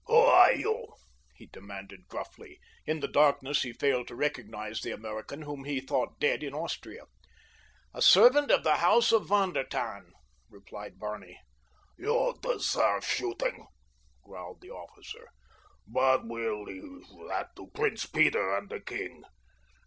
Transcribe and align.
"Who 0.07 0.15
are 0.15 0.51
you?" 0.51 0.93
he 1.35 1.45
demanded 1.45 2.07
gruffly. 2.07 2.59
In 2.87 3.01
the 3.01 3.07
darkness 3.07 3.61
he 3.61 3.71
failed 3.71 4.07
to 4.07 4.15
recognize 4.15 4.81
the 4.81 4.89
American 4.89 5.43
whom 5.43 5.63
he 5.63 5.79
thought 5.79 6.19
dead 6.19 6.41
in 6.41 6.55
Austria. 6.55 7.03
"A 7.93 8.01
servant 8.01 8.49
of 8.49 8.63
the 8.63 8.77
house 8.77 9.11
of 9.11 9.27
Von 9.27 9.53
der 9.53 9.63
Tann," 9.63 10.11
replied 10.49 10.97
Barney. 10.97 11.39
"You 11.99 12.33
deserve 12.41 13.05
shooting," 13.05 13.67
growled 14.23 14.61
the 14.61 14.71
officer, 14.71 15.27
"but 15.85 16.25
we'll 16.25 16.63
leave 16.63 17.07
that 17.27 17.55
to 17.57 17.67
Prince 17.67 18.07
Peter 18.07 18.57
and 18.57 18.69
the 18.71 18.79
king. 18.81 19.23